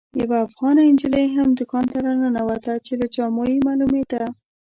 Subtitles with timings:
[0.21, 4.23] یوه افغانه نجلۍ هم دوکان ته راننوته چې له جامو یې معلومېده.